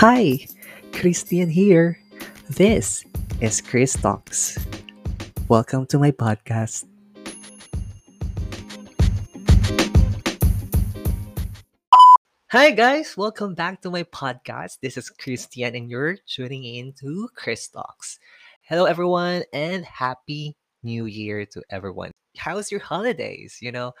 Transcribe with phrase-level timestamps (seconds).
[0.00, 0.48] Hi,
[0.94, 2.00] Christian here.
[2.48, 3.04] This
[3.42, 4.56] is Chris Talks.
[5.46, 6.88] Welcome to my podcast.
[12.48, 13.14] Hi, guys.
[13.14, 14.78] Welcome back to my podcast.
[14.80, 18.18] This is Christian, and you're tuning in to Chris Talks.
[18.62, 22.10] Hello, everyone, and Happy New Year to everyone.
[22.38, 23.58] How's your holidays?
[23.60, 23.92] You know,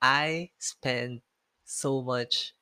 [0.00, 1.20] I spend
[1.66, 2.54] so much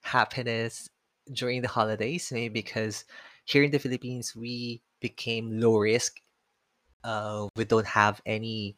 [0.00, 0.88] happiness
[1.34, 3.04] during the holidays, maybe because
[3.44, 6.20] here in the Philippines, we became low risk.
[7.04, 8.76] Uh, we don't have any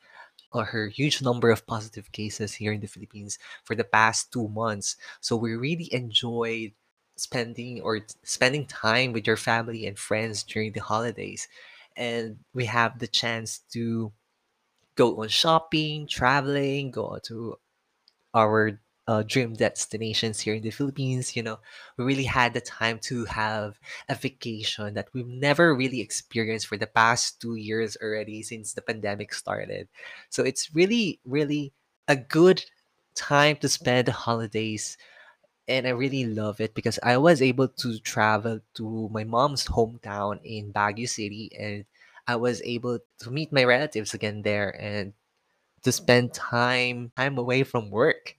[0.53, 4.49] or her huge number of positive cases here in the Philippines for the past two
[4.49, 4.97] months.
[5.21, 6.73] So we really enjoyed
[7.17, 11.49] spending or spending time with your family and friends during the holidays.
[11.97, 14.13] And we have the chance to
[14.95, 17.59] go on shopping, traveling, go to
[18.33, 21.37] our uh, dream destinations here in the Philippines.
[21.37, 21.59] You know,
[21.97, 26.77] we really had the time to have a vacation that we've never really experienced for
[26.79, 29.89] the past two years already since the pandemic started.
[30.31, 31.73] So it's really, really
[32.09, 32.65] a good
[33.15, 34.97] time to spend the holidays.
[35.69, 40.41] And I really love it because I was able to travel to my mom's hometown
[40.45, 41.85] in Baguio City and
[42.27, 45.13] I was able to meet my relatives again there and
[45.83, 48.37] to spend time time away from work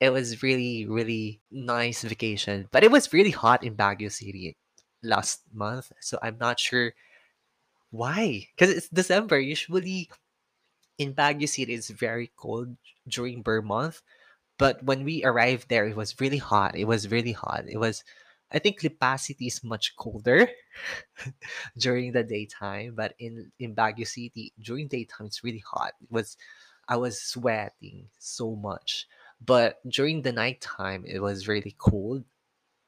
[0.00, 2.68] it was really, really nice vacation.
[2.70, 4.56] But it was really hot in Baguio City
[5.02, 5.92] last month.
[6.00, 6.94] So I'm not sure
[7.90, 8.48] why.
[8.56, 9.38] Because it's December.
[9.40, 10.10] Usually
[10.98, 12.76] in Baguio City, it's very cold
[13.08, 14.02] during Ber month.
[14.58, 16.76] But when we arrived there, it was really hot.
[16.76, 17.64] It was really hot.
[17.68, 18.04] It was,
[18.52, 20.48] I think Lipa City is much colder
[21.78, 22.94] during the daytime.
[22.96, 25.92] But in, in Baguio City, during daytime, it's really hot.
[26.02, 26.36] It was,
[26.88, 29.06] I was sweating so much.
[29.40, 32.24] But during the nighttime, it was really cold.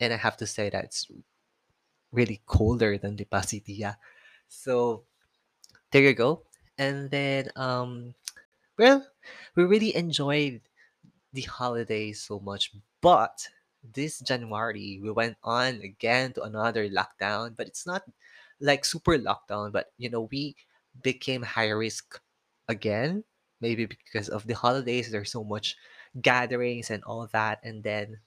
[0.01, 1.07] And I have to say that it's
[2.13, 3.85] really colder than the City.
[4.49, 5.05] So
[5.93, 6.43] there you go.
[6.79, 8.15] And then, um,
[8.79, 9.07] well,
[9.55, 10.61] we really enjoyed
[11.33, 12.73] the holidays so much.
[13.01, 13.47] But
[13.83, 17.57] this January, we went on again to another lockdown.
[17.57, 18.05] But it's not
[18.61, 20.57] like super lockdown, but you know, we
[21.03, 22.21] became high risk
[22.69, 23.25] again.
[23.61, 25.77] Maybe because of the holidays, there's so much
[26.19, 27.61] gatherings and all that.
[27.63, 28.19] And then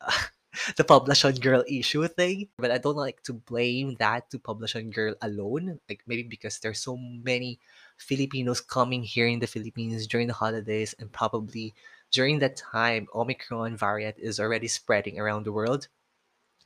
[0.76, 2.48] the Poblacion Girl issue thing.
[2.58, 5.80] But I don't like to blame that to Poblacion Girl alone.
[5.88, 7.58] Like maybe because there's so many
[7.96, 11.74] Filipinos coming here in the Philippines during the holidays and probably
[12.10, 15.88] during that time Omicron variant is already spreading around the world.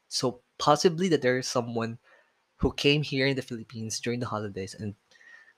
[0.08, 1.98] So possibly that there's someone
[2.58, 4.94] who came here in the Philippines during the holidays and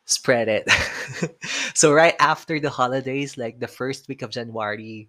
[0.05, 0.69] spread it.
[1.75, 5.09] so right after the holidays, like the first week of January,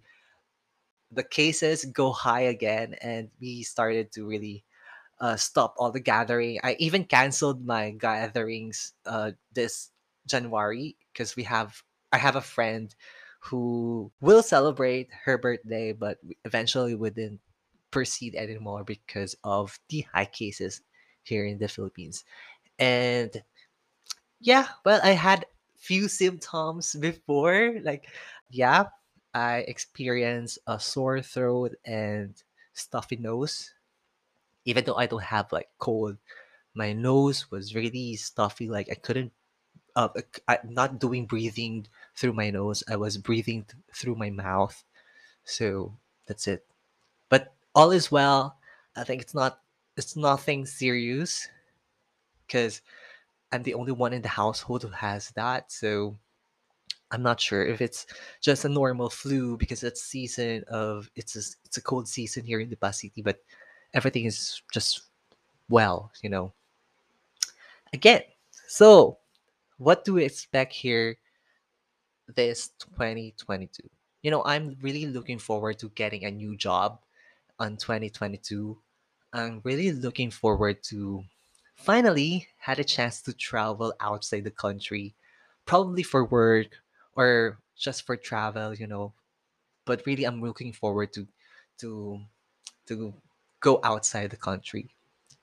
[1.12, 4.64] the cases go high again and we started to really
[5.20, 6.58] uh, stop all the gathering.
[6.62, 9.90] I even canceled my gatherings uh, this
[10.26, 11.82] January because we have
[12.12, 12.94] I have a friend
[13.40, 17.40] who will celebrate her birthday, but eventually we didn't
[17.90, 20.82] proceed anymore because of the high cases
[21.22, 22.24] here in the Philippines.
[22.78, 23.42] And
[24.46, 25.46] yeah, well, I had
[25.76, 27.76] few symptoms before.
[27.82, 28.08] Like,
[28.50, 28.86] yeah,
[29.34, 32.34] I experienced a sore throat and
[32.72, 33.74] stuffy nose.
[34.66, 36.18] Even though I don't have like cold,
[36.74, 38.68] my nose was really stuffy.
[38.68, 39.32] Like I couldn't,
[39.96, 40.10] uh,
[40.48, 41.86] I, not doing breathing
[42.16, 42.84] through my nose.
[42.88, 44.84] I was breathing th- through my mouth.
[45.44, 46.66] So that's it.
[47.30, 48.58] But all is well.
[48.96, 49.60] I think it's not,
[49.96, 51.48] it's nothing serious
[52.46, 52.80] because
[53.52, 55.70] I'm the only one in the household who has that.
[55.70, 56.16] So
[57.10, 58.06] I'm not sure if it's
[58.40, 62.60] just a normal flu because it's season of it's a, it's a cold season here
[62.60, 63.38] in the City, but
[63.94, 65.02] everything is just
[65.68, 66.52] well, you know.
[67.92, 68.22] Again,
[68.66, 69.18] so
[69.78, 71.16] what do we expect here
[72.34, 73.88] this 2022?
[74.22, 76.98] You know, I'm really looking forward to getting a new job
[77.60, 78.76] on 2022.
[79.32, 81.22] I'm really looking forward to
[81.76, 85.14] finally had a chance to travel outside the country,
[85.66, 86.82] probably for work
[87.14, 89.12] or just for travel, you know.
[89.84, 91.26] But really, I'm looking forward to
[91.78, 92.20] to
[92.86, 93.14] to
[93.60, 94.88] go outside the country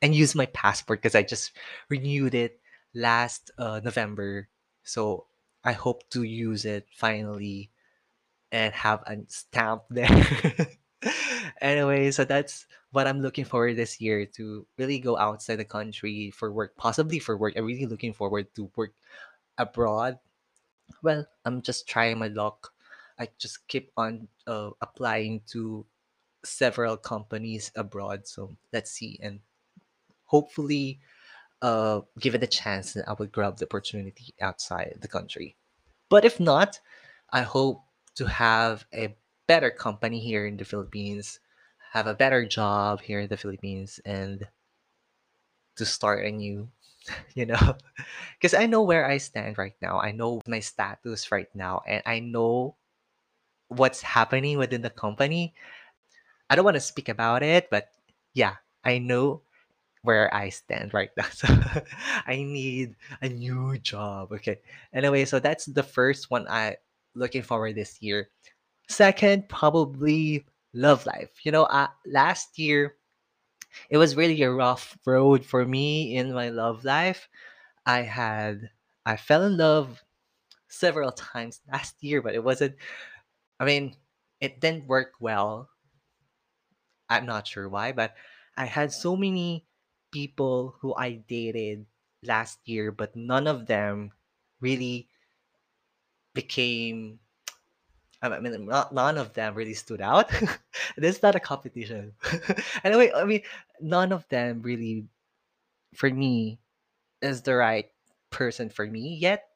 [0.01, 1.51] and use my passport because I just
[1.89, 2.59] renewed it
[2.93, 4.49] last uh, November.
[4.83, 5.25] So
[5.63, 7.71] I hope to use it finally
[8.51, 10.09] and have a stamp there.
[11.61, 16.31] anyway, so that's what I'm looking forward this year to really go outside the country
[16.31, 17.55] for work, possibly for work.
[17.57, 18.93] I'm really looking forward to work
[19.57, 20.19] abroad.
[21.01, 22.71] Well, I'm just trying my luck.
[23.17, 25.85] I just keep on uh, applying to
[26.45, 28.27] several companies abroad.
[28.27, 29.19] So let's see.
[29.21, 29.39] And
[30.25, 30.99] hopefully,
[31.63, 35.55] uh, given the chance, I will grab the opportunity outside the country.
[36.09, 36.79] But if not,
[37.31, 37.81] I hope
[38.15, 39.15] to have a
[39.47, 41.39] better company here in the Philippines,
[41.93, 44.47] have a better job here in the Philippines, and
[45.77, 46.69] to start a new,
[47.35, 47.77] you know,
[48.37, 49.99] because I know where I stand right now.
[49.99, 52.75] I know my status right now, and I know
[53.69, 55.53] what's happening within the company.
[56.49, 57.89] I don't want to speak about it, but
[58.33, 59.41] yeah, I know
[60.03, 61.27] where I stand right now.
[61.33, 61.47] So
[62.27, 64.31] I need a new job.
[64.33, 64.59] Okay.
[64.93, 66.77] Anyway, so that's the first one I
[67.15, 68.29] looking forward this year.
[68.89, 71.45] Second, probably love life.
[71.45, 72.95] You know, uh, last year
[73.89, 77.29] it was really a rough road for me in my love life.
[77.85, 78.71] I had
[79.05, 80.03] I fell in love
[80.69, 82.77] several times last year, but it wasn't
[83.59, 83.97] I mean,
[84.41, 85.69] it didn't work well.
[87.09, 88.15] I'm not sure why, but
[88.57, 89.65] I had so many
[90.11, 91.85] people who I dated
[92.21, 94.11] last year, but none of them
[94.59, 95.09] really
[96.33, 97.19] became.
[98.23, 100.29] I mean, not, none of them really stood out.
[100.97, 102.13] this is not a competition.
[102.83, 103.41] anyway, I mean,
[103.81, 105.07] none of them really,
[105.95, 106.59] for me,
[107.21, 107.91] is the right
[108.31, 109.49] person for me yet.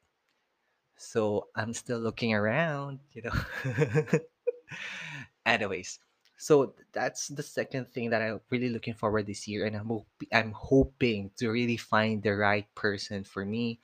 [0.96, 3.34] So I'm still looking around, you know.
[5.46, 5.98] Anyways,
[6.36, 9.90] so that's the second thing that I'm really looking forward this year, and I'm
[10.32, 13.80] I'm hoping to really find the right person for me.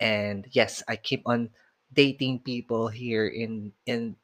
[0.00, 1.50] And yes, I keep on
[1.92, 4.16] dating people here in in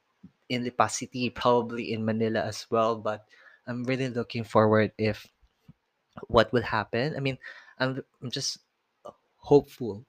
[0.49, 2.97] in Lipa City, probably in Manila as well.
[2.97, 3.27] But
[3.67, 5.27] I'm really looking forward if
[6.29, 7.15] what will happen.
[7.17, 7.39] I mean,
[7.79, 8.59] I'm I'm just
[9.37, 10.05] hopeful,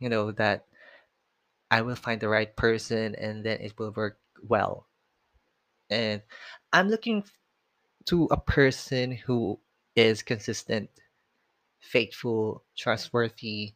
[0.00, 0.66] you know, that
[1.70, 4.86] I will find the right person and then it will work well.
[5.90, 6.22] And
[6.72, 7.24] I'm looking
[8.06, 9.58] to a person who
[9.96, 10.90] is consistent,
[11.80, 13.74] faithful, trustworthy,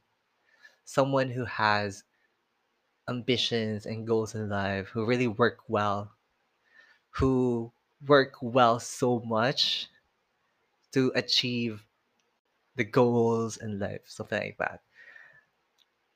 [0.84, 2.04] someone who has
[3.08, 6.12] ambitions and goals in life, who really work well,
[7.10, 7.72] who
[8.06, 9.88] work well so much
[10.92, 11.84] to achieve
[12.76, 14.80] the goals in life, something like that.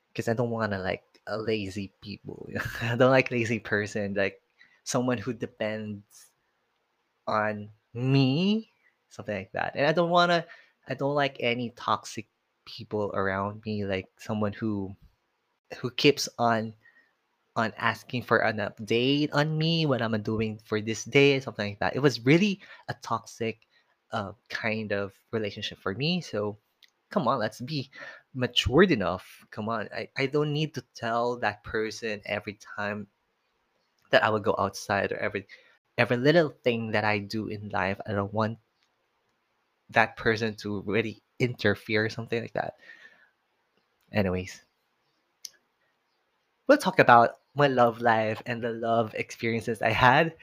[0.09, 2.49] Because I don't want to like a lazy people.
[2.81, 4.41] I don't like lazy person, like
[4.83, 6.03] someone who depends
[7.27, 8.71] on me,
[9.09, 9.73] something like that.
[9.75, 10.45] And I don't want to,
[10.87, 12.27] I don't like any toxic
[12.65, 14.95] people around me, like someone who
[15.79, 16.73] who keeps on
[17.55, 21.79] on asking for an update on me what I'm doing for this day, something like
[21.79, 21.95] that.
[21.95, 23.59] It was really a toxic
[24.11, 26.21] uh, kind of relationship for me.
[26.21, 26.59] So
[27.09, 27.89] come on, let's be
[28.35, 29.25] matured enough.
[29.51, 33.07] Come on, I, I don't need to tell that person every time
[34.11, 35.47] that I will go outside or every
[35.97, 37.99] every little thing that I do in life.
[38.05, 38.59] I don't want
[39.89, 42.75] that person to really interfere or something like that.
[44.11, 44.61] Anyways,
[46.67, 50.35] we'll talk about my love life and the love experiences I had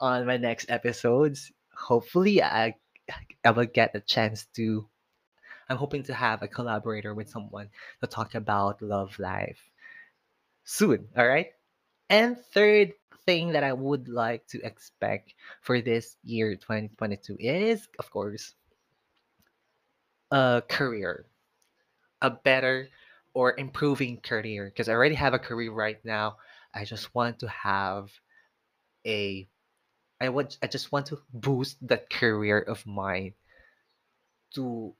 [0.00, 1.52] on my next episodes.
[1.76, 2.74] Hopefully, I
[3.44, 4.88] I will get a chance to.
[5.68, 7.70] I'm hoping to have a collaborator with someone
[8.00, 9.60] to talk about love life
[10.64, 11.08] soon.
[11.16, 11.48] All right.
[12.10, 12.92] And third
[13.26, 18.54] thing that I would like to expect for this year 2022 is, of course,
[20.30, 21.26] a career,
[22.22, 22.88] a better
[23.36, 24.72] or improving career.
[24.72, 26.40] Because I already have a career right now.
[26.72, 28.08] I just want to have
[29.04, 29.46] a
[30.18, 33.34] I want I just want to boost that career of mine
[34.56, 34.94] to,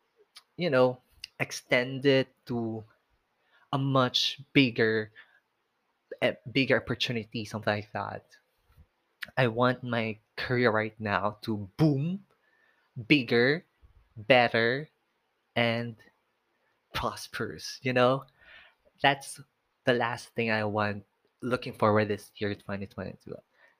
[0.59, 1.01] you know,
[1.41, 2.85] extend it to
[3.73, 5.11] a much bigger
[6.21, 8.25] a bigger opportunity, something like that.
[9.37, 12.21] I want my career right now to boom,
[13.09, 13.65] bigger,
[14.17, 14.89] better,
[15.57, 15.97] and
[16.97, 17.79] prosperous.
[17.83, 18.25] You know,
[19.03, 19.41] that's
[19.85, 21.05] the last thing I want
[21.43, 23.35] looking forward this year, 2022.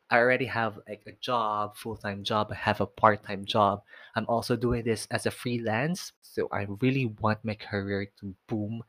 [0.09, 2.49] I already have like a job, full-time job.
[2.53, 3.83] I have a part-time job.
[4.15, 6.13] I'm also doing this as a freelance.
[6.23, 8.83] So I really want my career to boom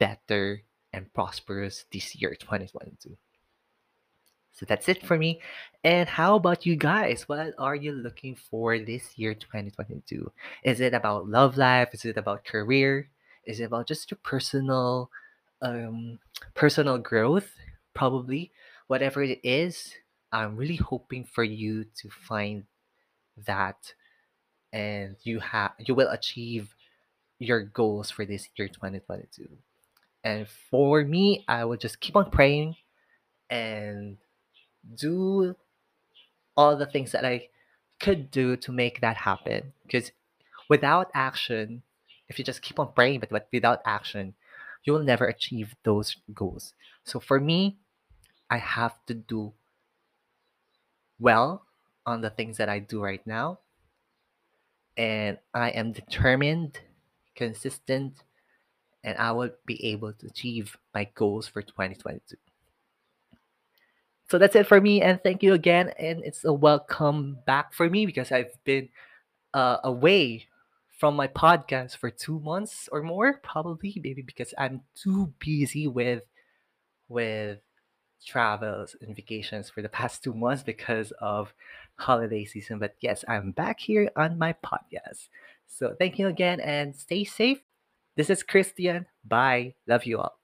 [0.00, 3.16] better and prosperous this year, 2022.
[4.50, 5.40] So that's it for me.
[5.84, 7.28] And how about you guys?
[7.28, 10.32] What are you looking for this year, 2022?
[10.64, 11.90] Is it about love life?
[11.92, 13.08] Is it about career?
[13.48, 15.10] Is about just your personal
[15.62, 16.20] um
[16.54, 17.56] personal growth?
[17.94, 18.52] Probably.
[18.88, 19.94] Whatever it is,
[20.32, 22.64] I'm really hoping for you to find
[23.46, 23.94] that
[24.72, 26.74] and you have you will achieve
[27.38, 29.48] your goals for this year 2022.
[30.24, 32.76] And for me, I will just keep on praying
[33.50, 34.18] and
[34.96, 35.56] do
[36.56, 37.48] all the things that I
[38.00, 39.72] could do to make that happen.
[39.84, 40.12] Because
[40.68, 41.82] without action,
[42.28, 44.34] if you just keep on praying but, but without action,
[44.84, 46.74] you will never achieve those goals.
[47.04, 47.76] So for me,
[48.50, 49.52] I have to do
[51.18, 51.64] well
[52.06, 53.58] on the things that I do right now.
[54.96, 56.80] And I am determined,
[57.34, 58.14] consistent,
[59.04, 62.36] and I will be able to achieve my goals for 2022.
[64.28, 65.92] So that's it for me, and thank you again.
[65.98, 68.88] And it's a welcome back for me because I've been
[69.54, 70.46] uh, away
[70.98, 76.22] from my podcast for two months or more, probably, maybe because I'm too busy with
[77.08, 77.60] with
[78.26, 81.54] travels and vacations for the past two months because of
[81.96, 82.80] holiday season.
[82.80, 85.28] But yes, I'm back here on my podcast.
[85.68, 87.62] So thank you again and stay safe.
[88.16, 89.06] This is Christian.
[89.24, 89.74] Bye.
[89.86, 90.38] Love you all.